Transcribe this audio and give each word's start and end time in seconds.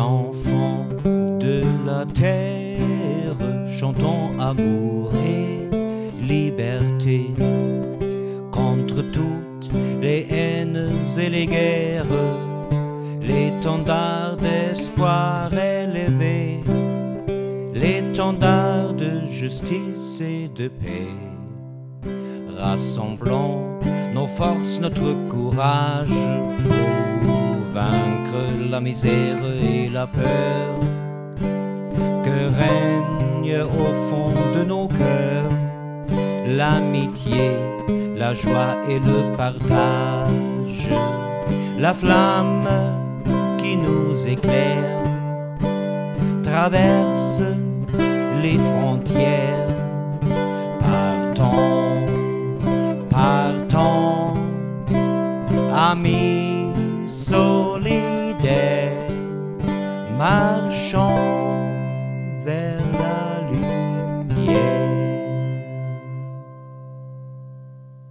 enfants 0.00 0.86
de 1.38 1.62
la 1.86 2.04
terre, 2.06 3.36
chantons 3.68 4.30
amour 4.40 5.12
et 5.24 6.22
liberté. 6.22 7.30
Contre 8.50 9.02
toutes 9.12 9.70
les 10.00 10.26
haines 10.30 10.90
et 11.18 11.30
les 11.30 11.46
guerres, 11.46 12.06
l'étendard 13.20 14.36
d'espoir 14.36 15.52
élevé, 15.52 16.60
l'étendard 17.74 18.94
de 18.94 19.26
justice 19.26 20.20
et 20.20 20.48
de 20.48 20.68
paix. 20.68 21.14
Rassemblons 22.58 23.78
nos 24.14 24.26
forces, 24.26 24.80
notre 24.80 25.14
courage 25.28 26.10
la 28.80 28.84
misère 28.84 29.36
et 29.62 29.90
la 29.90 30.06
peur 30.06 30.74
que 32.24 32.38
règne 32.60 33.62
au 33.62 34.08
fond 34.08 34.32
de 34.56 34.64
nos 34.64 34.88
cœurs. 34.88 35.52
L'amitié, 36.48 37.50
la 38.16 38.32
joie 38.32 38.76
et 38.88 38.98
le 38.98 39.36
partage, 39.36 40.88
la 41.78 41.92
flamme 41.92 42.70
qui 43.58 43.76
nous 43.76 44.26
éclaire 44.26 45.04
traverse 46.42 47.42
les 48.42 48.58
frontières. 48.58 49.76
Partons, 50.80 52.06
partons, 53.10 54.34
amis 55.74 56.49
marchant. 60.20 61.09